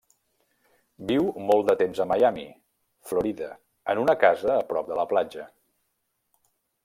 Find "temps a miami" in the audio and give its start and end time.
1.81-2.45